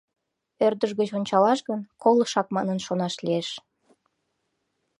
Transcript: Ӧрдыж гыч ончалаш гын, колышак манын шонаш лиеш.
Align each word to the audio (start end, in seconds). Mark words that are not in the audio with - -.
Ӧрдыж 0.65 0.91
гыч 0.99 1.09
ончалаш 1.17 1.59
гын, 1.69 1.79
колышак 2.03 2.47
манын 2.55 2.77
шонаш 2.85 3.13
лиеш. 3.25 3.49